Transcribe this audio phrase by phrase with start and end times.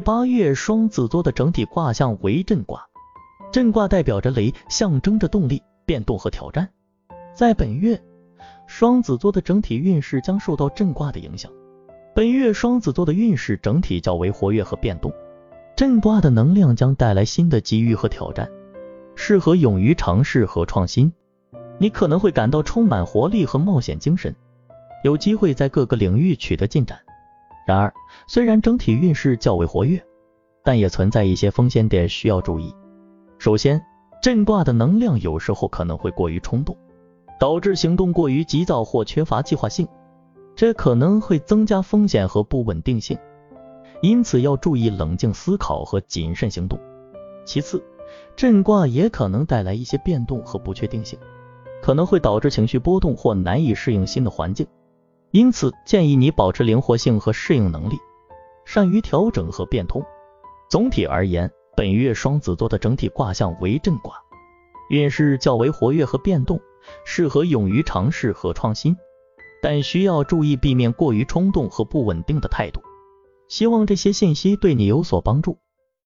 [0.00, 2.88] 八月双子座的整体卦象为震卦，
[3.52, 6.68] 震卦代表着雷，象征着动力、变动和挑战。
[7.34, 8.02] 在本月，
[8.66, 11.50] 双子座的整体运势将受到震卦的影响。
[12.14, 15.12] 本月双子座的运势整体较为活跃和变动，
[15.76, 18.50] 震卦的能量将带来新的机遇和挑战，
[19.14, 21.12] 适合勇于尝试和创新。
[21.78, 24.34] 你可能会感到充满活力和冒险精神，
[25.04, 26.98] 有机会在各个领域取得进展。
[27.70, 27.94] 然而，
[28.26, 30.04] 虽然整体运势较为活跃，
[30.64, 32.74] 但也存在一些风险点需要注意。
[33.38, 33.80] 首先，
[34.20, 36.76] 震卦的能量有时候可能会过于冲动，
[37.38, 39.86] 导致行动过于急躁或缺乏计划性。
[40.56, 43.16] 这可能会增加风险和不稳定性，
[44.02, 46.76] 因此要注意冷静思考和谨慎行动。
[47.44, 47.80] 其次，
[48.34, 51.16] 震卦也可能带来一些变动和不确定性，
[51.80, 54.66] 可能会导致情绪波动或难以适应新的环境。
[55.32, 57.98] 因此，建议你保持灵活性和适应能力，
[58.64, 60.04] 善于调整和变通。
[60.68, 64.14] 总体而言，本月双子座的整体卦象为震卦，
[64.88, 66.60] 运势较为活跃和变动，
[67.04, 68.96] 适合勇于尝试和创新。
[69.62, 72.80] 但需要注意避免过于冲动和不稳定的态度。
[73.46, 75.58] 希望这些信息对你有所帮助。